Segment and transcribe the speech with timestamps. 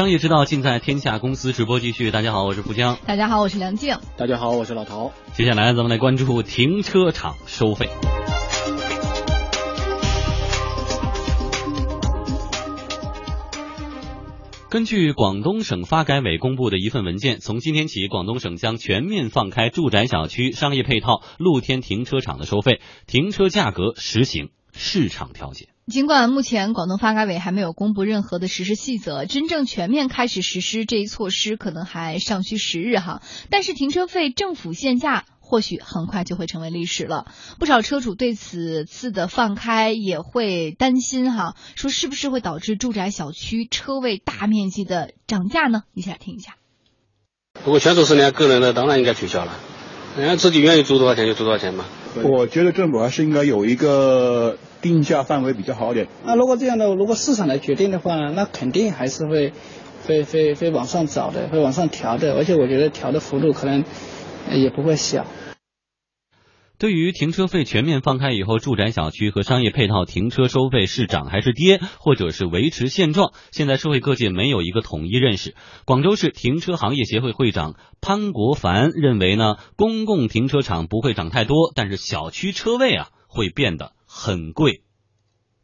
[0.00, 2.10] 商业之道尽在天下公司直播继续。
[2.10, 2.96] 大家好，我是富江。
[3.04, 3.98] 大家好，我是梁静。
[4.16, 5.12] 大家好，我是老陶。
[5.34, 7.90] 接下来咱们来关注停车场收费。
[14.70, 25.68] 根据广东省发改委公布的一份文件，从今天起，广东省将全面放开住宅小区、商业配套、露天停车场的收费，停车价格实行市场调节。
[25.90, 33.20] 尽管目前广东发改委还没有公布任何的实施细则，真正全面开始实施这一措施可能还尚需时日哈。
[33.50, 37.26] 但是停车费政府限价或许很快就会成为历史了。
[37.58, 45.82] 不少车主对此次的放开也会担心哈，说是不是会导致住宅小区车位大面积的涨价呢？
[45.92, 46.54] 一起来听一下。
[47.64, 49.58] 不过全属是人家个人的，当然应该取消了。
[50.16, 51.84] 人家自己愿意租多少钱就租多少钱嘛。
[52.22, 54.56] 我觉得政府还是应该有一个。
[54.82, 56.08] 定价范围比较好点。
[56.24, 59.52] 那如果这样的，如果市场来决定的话，那肯定还是会，
[60.06, 62.34] 会会会往上找的，会往上调的。
[62.34, 63.84] 而且我觉得调的幅度可能
[64.52, 65.26] 也不会小。
[66.78, 75.54] 对于停车费全面放开以后，住宅小区和商业配套停车收费是涨还是跌，或者是维持现状，现在社会各界没有一个统一认识。
[75.84, 83.92] 广州市停车行业协会会长潘国凡认为呢，公共停车场不会涨太多，但是小区车位啊会变得。
[84.22, 84.82] 很贵，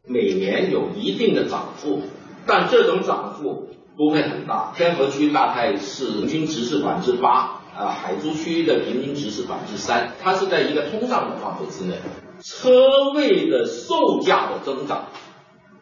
[0.03, 2.01] 每年有一定的涨幅，
[2.47, 4.73] 但这种涨幅不会很大。
[4.75, 11.99] 天河区大概是平均值是百分之八，啊，海珠区的平均值是百分之三，它是在一个通胀的范围之内。
[12.41, 15.09] 车位的售价的增长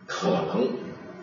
[0.06, 0.68] 可能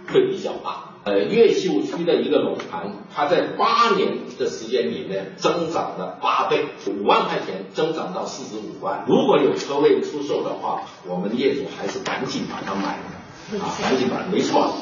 [0.08, 0.91] 会比较大。
[1.04, 4.08] 呃，越秀区的一个楼盘，它在八年
[4.38, 9.04] 的时间里面增长了八倍，五万块钱增长到四十五万。
[9.08, 14.72] 如果有车位出售的话，我们业主还是赶紧把它买了啊，赶紧把它，没错。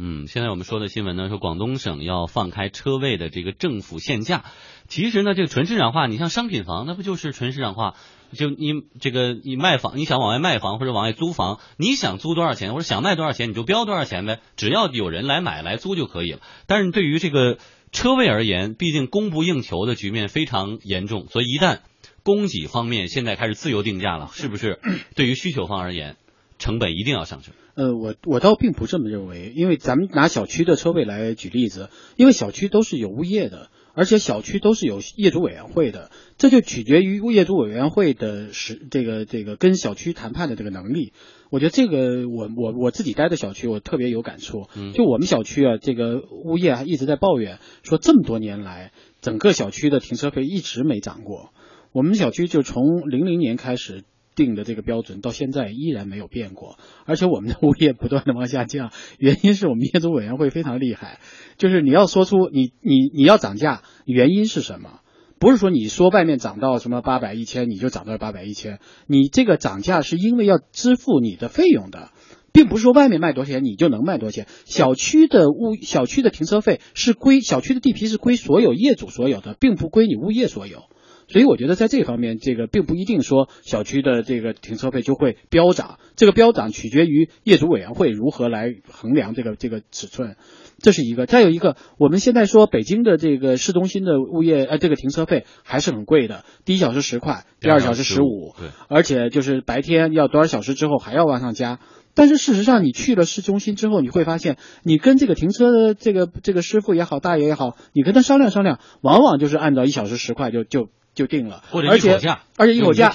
[0.00, 4.44] 嗯，现在我们说的新闻呢，说广东省要放开车位的这个政府限价。
[4.86, 7.94] 其实呢，这个纯市场化，你像商品房，那不就是纯市场化？
[8.32, 16.40] 就你这个你卖房，你想往外卖房或者往外租房，你想租多少钱或者想卖多少钱，你就标多少钱呗，只要有人来买来租就可以了。
[16.66, 17.58] 但是对于这个
[17.90, 21.78] 车位而言，毕竟供不应求的局面非常严重，所以一旦
[22.22, 24.78] 供给方面现在开始自由定价了，是不是
[25.16, 26.16] 对于需求方而言，
[26.58, 27.54] 成本一定要上升？
[27.74, 33.70] 呃，我我倒并不这么认为，因为咱们拿小区的车位来举例子，因为小区都是有物业的。
[33.94, 41.12] 而且小区都是有业主委员会的，这就取决于业主委员会的实这个这个跟小区谈判的这个能力。
[41.50, 44.68] 我觉得这个我我我自己待的小区我特别有感触。
[44.94, 51.52] 就我们小区啊，这个物业一直在抱怨说，这么多年来整个小区的停车费一直没涨过。
[51.90, 54.04] 我们小区就从零零年开始。
[54.38, 61.18] 定的这个标准到现在依然没有变过，而且我们的物业不断的往下降，原因是我们业主委员会非常厉害，
[61.56, 65.00] 就是你要说出你你你要涨价，原因是什么？
[65.40, 72.10] 不是说你说外面涨到什么八百一千你就涨到八百一千，你这个涨价是因为要支付你的费用的，
[72.52, 74.46] 并不是说外面卖多少钱你就能卖多少钱。
[74.64, 80.84] 小区的物小区的停车费是归小区的地皮是归所有业主所有的，并不归你物业所有。
[81.28, 90.36] 所以我觉得在这方面，这个并不一定说小区的这个停车费就会飙涨，这个飙涨取决于业主委员会如何来衡量这个这个尺寸，
[90.78, 91.26] 这是一个。
[91.26, 101.78] 再有一个，我们现在说北京的这个市中心的物业呃这个停车费还是很贵的，第一小时十块，第二小时十五，对，而且就是白天要多少小时之后还要往上加。
[102.18, 110.88] 但是事实上，你去了市中心之后，你会发现，你跟这个停车的这个这个师傅也好，大爷也好，你跟他商量商量，往往就是按照一小时十块就就。
[111.14, 112.16] 就定了，而且
[112.56, 113.10] 而且一口价，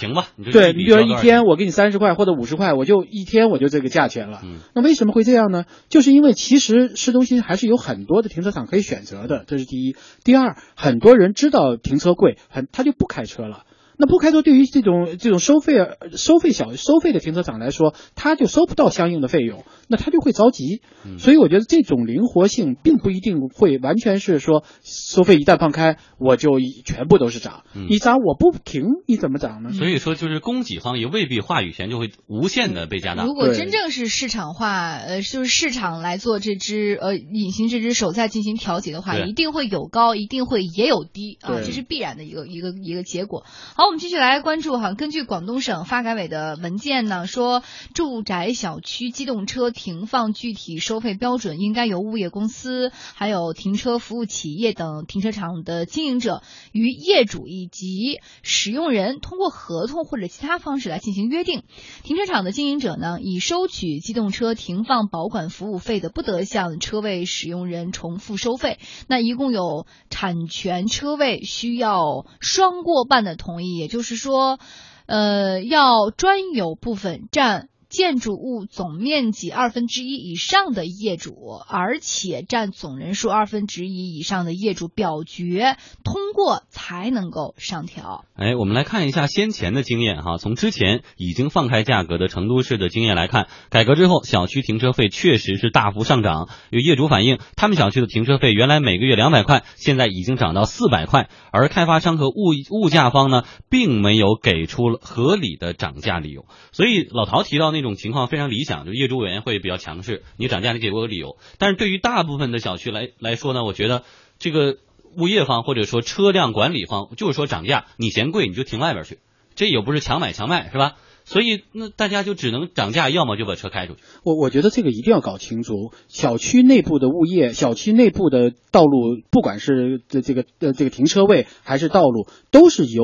[0.52, 4.42] 对你比如说一天我给你三十块或者五十块，我就一天我就这个价钱了。
[4.76, 5.64] 那为什么会这样呢？
[5.88, 9.96] 就是因为其实市中心还是有很多的停车场可以选择的，这是第一。
[10.26, 13.64] 第二，很多人知道停车贵，很他就不开车了。
[14.04, 15.76] 那不开车对于这种这种收费
[16.18, 20.82] 收费小收费的停车场来说，他就收不到相应的费用，那他就会着急。
[21.20, 27.64] 所以我觉得这种灵活性并不一定会完全是说收费一旦放开，我就全部都是涨。
[27.88, 29.72] 你涨我不停，你怎么涨呢？
[29.72, 33.24] 所以说，就是供给方也未必话语权就会无限的被加大。
[33.24, 43.46] 如果真正是市场化，呃，就是市场来做这只呃隐形这只手在进行调节的话，一定会有高，一定会也有低啊，这是必然的一个一个一个结果。
[43.78, 43.93] 好。
[43.93, 47.62] 们我们继续来关注哈，根据广东省发改委的文件呢，说
[47.94, 56.42] 住宅小区机动车停放具体收费标准应该由物业公司、还有停车服务企业等停车场的经营者
[56.72, 61.62] 与业主以及使用人通过合同或者其他方式来进行约定。
[62.02, 68.80] 停车场的经营者呢，以收取机动车停放保管服务费的，不得向车位使用人重复收费。
[69.08, 74.60] 那一共有产权车位需要双过半的同意，也就是说，
[75.06, 77.70] 呃，要专有部分占。
[77.94, 81.36] 建筑物总面积二分之一以上的业主，
[81.70, 88.26] 而且占总人数二分之一以上的业主表决通过才能够上调。
[88.34, 96.50] 哎，我们来看一下先前的经验哈，从之前已经放开价格的成都市的经验来看，改革之后小区停车费确实是大幅上涨。
[96.72, 106.48] 有业主反映，他们小区的停车费原来每个月两百块，现在已经涨到四百块，而开发商和物物价方呢，并没有给出合理的涨价理由。
[106.72, 107.83] 所以老陶提到那。
[107.84, 111.36] 这种情况非常理想，就业主委员会比较强势，你涨价你给我个理由。
[111.58, 114.04] 但是对于大部分的小区来来说呢，我觉得
[114.40, 114.78] 这个
[115.18, 119.20] 物业方或者说车辆管理方就是说涨价，你嫌贵你就停外边去，
[119.54, 120.94] 这又不是强买强卖是吧？
[121.26, 124.02] 所以那大家就只能涨价，要么就把车开出去。
[124.24, 133.04] 我我觉得这个一定要搞清楚，小区内部的物业、小区内部的道路，不管是这这个呃这个停车位还是道路，都是由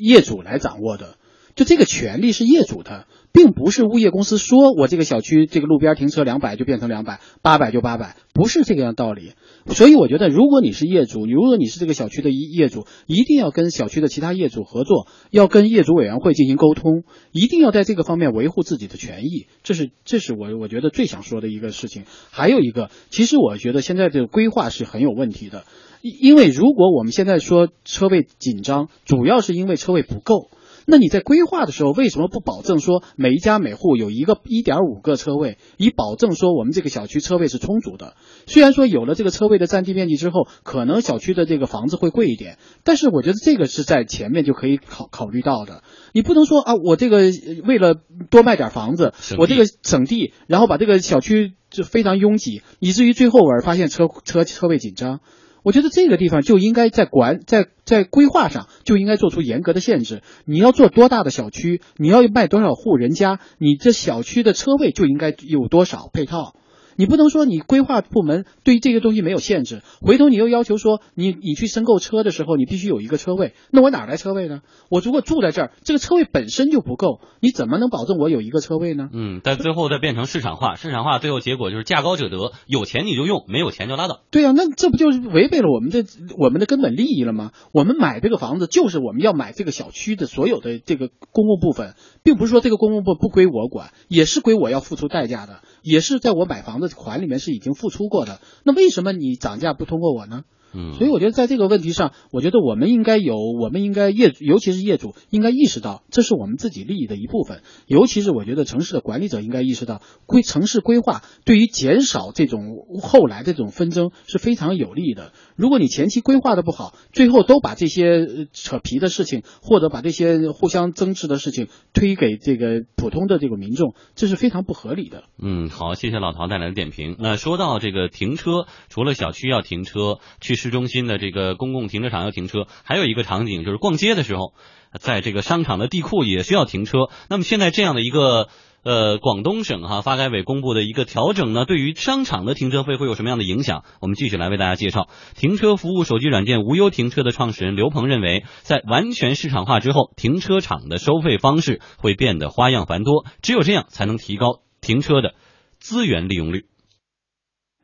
[0.00, 1.16] 业主来掌握的，
[1.54, 3.06] 就这个权利是业主的。
[3.32, 9.34] 并不是物业公司说我这个小区这个路边停车两百就变成两百，八百就八百，不是这个样道理。
[9.66, 19.46] 所以我觉得，如果你是业主，如果你是这个小区的业主，一定要跟小区的其他业主合作，要跟业主委员会进行沟通，一定要在这个方面维护自己的权益。
[19.62, 22.06] 这是这是我我觉得最想说的一个事情。
[22.32, 25.62] 还有一个，其实我觉得现在这个规划是很有问题的，
[26.02, 30.50] 因为如果我们现在说车位紧张，主要是因为车位不够。
[30.90, 38.14] 那你在规划的时候，为什么不保证说每一家每户有一个一点五个车位，以保证说我们这个小区车位是充足的？
[38.46, 45.84] 虽然说有了这个车位的占地面积之后，可能小区的这个房子会贵一点，但是我觉得这个是在前面就可以考考虑到的。
[46.12, 47.18] 你不能说啊，我这个
[47.64, 47.94] 为了
[48.28, 55.20] 多卖点房子，我这个省地，然后把这个小区就非常拥挤，以至于最后我发现车车车位紧张。
[55.62, 60.22] 我觉得这个地方就应该在管在在规划上就应该做出严格的限制。
[60.44, 66.54] 你要做多大的小区，你要卖多少户人家，你这小区的车位就应该有多少配套。
[67.00, 74.60] 你不能说你规划部门对于这个东西没有限制，回头你又要求说你你去申购车的时候你必须有一个车位，那我哪来车位呢？
[74.90, 79.08] 我如果住在这儿，这个车位本身就不够，你怎么能保证我有一个车位呢？
[79.14, 84.20] 嗯，但最后再变成市场化，市场化最后结果就是价高者得，有钱你就用，没有钱就拉倒。
[84.30, 86.04] 对啊，那这不就是违背了我们的
[86.36, 87.52] 我们的根本利益了吗？
[87.72, 95.62] 我们买这个房子就是我们要买这个小区的所有的这个公共部分，并不是说这个公共部不归我管，也是归我要付出代价的。
[95.82, 100.44] 也是在我买房的款里面是已经付出过的，那为什么你涨价不通过我呢？
[100.72, 107.62] 嗯，所以我觉得在这个问题上，我觉得我们应该有，我们应该业，尤其是业主应该意识到，这是我们自己利益的一部分。
[107.86, 115.32] 尤其是我觉得城市的管理者应该意识到，规城市规划对于减少这种后来这种纷争是非常有利的。
[115.56, 125.24] 如果你前期规划的不好，最后都把这些扯皮的事情，或者把这些互相争执的事情推给这个普通的这个民众，这是非常不合理的。
[125.42, 127.16] 嗯，好，谢谢老陶带来的点评。
[127.18, 130.59] 那说到这个停车，除了小区要停车，去。
[130.60, 134.52] 市中心的这个公共停车场要停车，还有一个场景就是逛街的时候，
[135.00, 137.08] 在这个商场的地库也需要停车。
[137.30, 138.48] 那么现在这样的一个
[138.82, 143.84] 呃广东省哈发改委公布的一个调整呢，对于商场的停车费会有什么样的影响？
[144.02, 145.08] 我们继续来为大家介绍。
[145.34, 155.34] 停车服务手机软件无忧停车的创始人刘鹏认为，在完全市场化之后，停车场的收费方式会变得花样繁多，只有这样才能提高停车的
[155.78, 156.66] 资源利用率。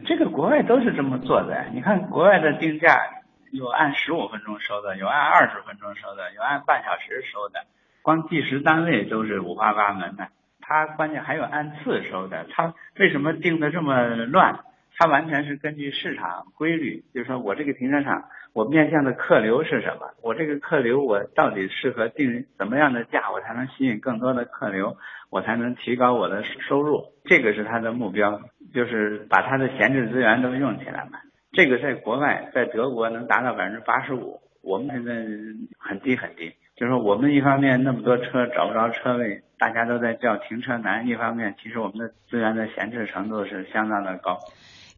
[0.04, 3.00] 这个国外都是这么做的，你看国外的定价
[3.50, 7.64] 有按十五分钟收的，有按二十分钟收的，有按半小时收的，
[8.02, 10.28] 光计时单位都是五花八门的。
[10.60, 14.60] 它关键还有按次收的，它为什么定的这么乱？
[14.98, 18.24] 它完全是根据市场规律，就是说我这个停车场，
[18.56, 20.08] 我面向的客流是什么？
[20.22, 24.96] 我这个客流我到底适合定怎么样的价，我才能吸引更多的客流，
[25.28, 27.04] 我才能提高我的收入？
[27.26, 28.40] 这个是他的目标。
[28.72, 31.18] 就是把他的闲置资源都用起来嘛，
[31.52, 35.14] 这个在国外，在德国能达到百分之八十五，我们现在
[35.78, 36.52] 很低很低。
[36.76, 44.38] 就是说，我们一方面那么多车找不着车位，大家都在叫停车难；一方面，其实我们的资源的闲置程度是相当的高。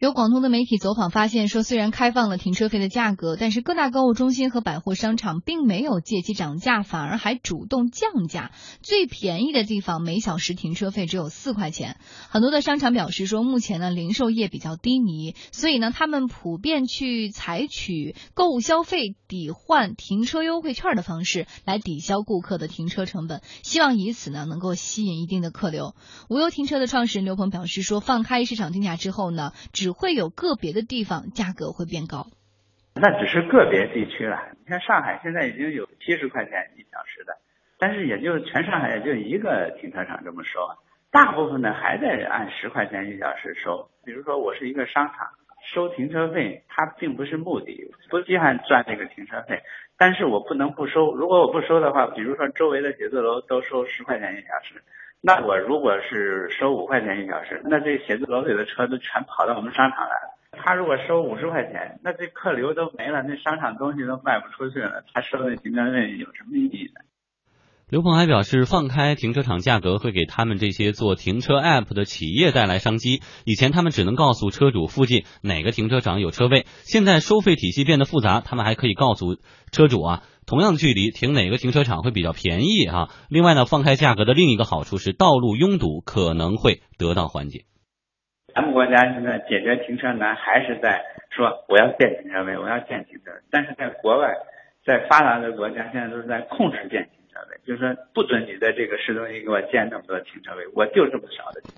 [0.00, 8.52] 有广东的媒体走访发现说，虽然开放了停车费的价格，但是各大购物中心和百货商场并没有借机涨价，反而还主动降价。
[8.80, 11.98] 最便宜的地方每小时停车费只有四块钱。
[12.30, 25.96] 很多的商场表示说，目前呢零售业比较低迷，所以呢他们普遍去采取购物消费抵换停车优惠券的方式来抵消顾客的停车成本，希望以此呢能够吸引一定的客流。
[26.30, 32.26] 无忧停车的创始人刘鹏表示说，放开市场定价之后呢，只只会有个别的地方价格会变高。
[32.94, 34.36] 那只是个别地区了。
[34.60, 37.32] 你像上海现在已经有七十块钱一小时的，
[37.78, 40.60] 但是也就全上海也就一个停车场这么收，
[41.10, 43.88] 大部分呢还在按十块钱一小时收。
[44.04, 45.28] 比如说我是一个商场，
[45.72, 49.62] 收停车费它并不是目的，不稀罕赚这个停车费，
[49.96, 51.14] 但是我不能不收。
[51.14, 54.82] 如果我不收的话，比如说周围的写字楼都收十块钱一小时。
[55.20, 60.38] 那我如果是收五块钱一小时，那这写字楼里的车都全跑到我们商场来了。
[60.52, 67.04] 他如果收五十块钱，那这客流都没了，那商场东西都卖不出去了，他收那停车费有什么意义呢？
[67.90, 73.22] 刘鹏还表示，放开停车场价格会给他们这些做停车 App 的企业带来商机。
[73.44, 79.36] 以前他们只能告诉车主附近哪个停车场有车位，现在收费体系变得复杂，他们还可以告诉
[79.72, 80.22] 车主啊。
[80.48, 83.12] 同样距离停哪个停车场会比较便宜啊？
[83.28, 87.68] 另外呢，放开价格的另一个好处是道路拥堵可能会得到缓解。
[88.54, 91.04] 咱们国家现在解决停车难，还是在
[91.36, 93.36] 说我要建停车位，我要建停车位。
[93.50, 94.32] 但是在国外，
[94.86, 101.76] 在发达的国家，现在都是在控制建停车位，就是说不准你在这个市中心给我建那么多停车位，我就这么少的停，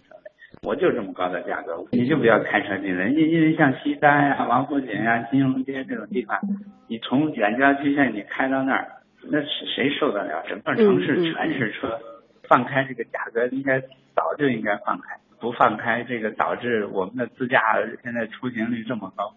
[0.62, 3.08] 我就这么高的价格，你就不要开车进来。
[3.08, 6.38] 因因为像西单呀、王府井呀、金融街这种地方。
[6.86, 10.42] 你从远郊区县你开到那儿，那是谁受得了？
[10.48, 11.98] 整个城市全是车，
[12.48, 17.60] 放开这个价格应该早就应该放开，不放开这个导致我们的自驾
[18.02, 19.34] 现在出行率这么高。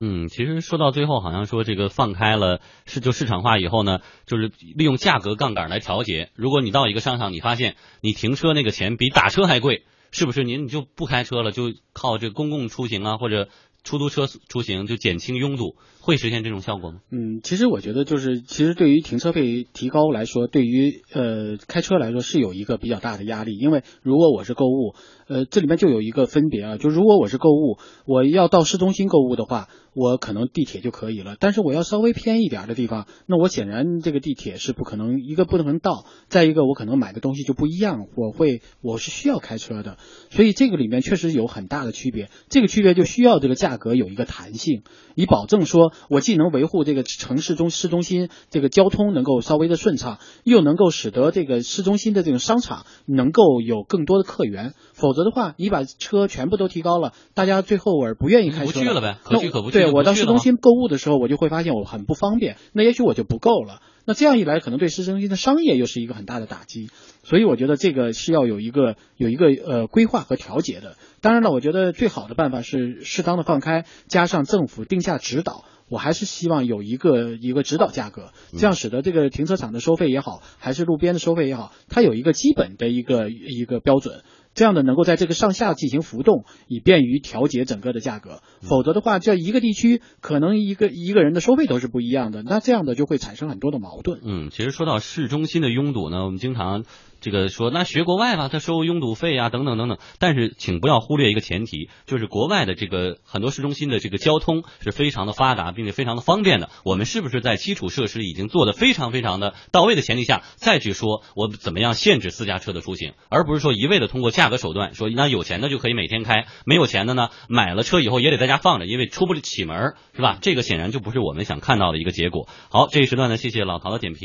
[0.00, 6.30] 嗯，其实说到最后，好像说这个放开了是就市场化以后呢，就是利用价格杠杆来调节。
[6.36, 13.48] 如果你到一个商场，你发现你停车那个钱比打车还贵，是不是您就不开车了，就靠这公共出行啊或者？
[13.84, 17.00] 出租车出行就减轻拥堵，会实现这种效果吗？
[17.10, 24.94] 嗯，其实我觉得就是，其实对于停车费提高来说，对于呃开车来说是有一个比较大的压力，因为如果我是购物，
[25.28, 29.68] 呃这里面就有一个分别啊，就如果我是购物，我要到市中心购物的话。
[29.94, 39.96] 我可能地铁就可以了，但是我要稍微偏一点的地方，那我显然这个地铁是不可能一个不能到，再一个我可能买的东西就不一样，我会我是需要开车的，
[40.30, 44.82] 所以这个里面确实有很大的区别，这个区别就需要这个价格有一个弹性，
[45.14, 59.83] 以保证说我既能维护这个城市中市中心这个交通能够稍微的顺畅，又能够使得这个市中心的这种商场能够有更多的客源，否则的话，你把车全部都提高了，大家最后而不愿意开车不去了呗，可去可不去。
[59.90, 63.80] 我到市中心购物的时候，我就会发现我很不方便，那也许我就不够了。
[64.06, 66.90] 那这样一来，可能对市中心的商业又是一个很大的打击。
[67.22, 70.96] 所以我觉得这个是要有一个有一个呃规划和调节的。
[71.22, 75.64] 当然了，我觉得最好的办法是适当的放开，加上政府定价指导。
[75.90, 84.22] 我还是希望有一个一个指导价格，这样使得这个停车场的收费也好，还是路边的收费也好，它有一个基本的一个一个标准。
[84.54, 88.40] 这样的能够在这个上下进行浮动，以便于调节整个的价格。
[88.60, 94.20] 否则的话，这一个地区可能一个一个人的收费都是不一样的，那这样的就会产生很多的矛盾。
[94.24, 96.84] 嗯，其实说到市中心的拥堵呢，我们经常。
[97.24, 99.96] 这个说那学国外吧，他收拥堵费啊，等等等等。
[100.18, 106.68] 但是请不要忽略一个前提，就是国外的这个很多市中心的这个交通是非常的发达，并且非常的方便的。
[106.84, 120.36] 我们是不是在基础设施已经做的非常非常的到位的前提下，再去说我怎么样限制私家车的出行，而不是说一味的通过价格手段说那有钱的就可以每天开，没有钱的呢买了车以后也得在家放着，因为出不起门，是吧？
[120.42, 122.48] 这个显然就不是我们想看到的一个结果。
[122.70, 124.24] 好，这一时段呢，谢谢老陶的点评。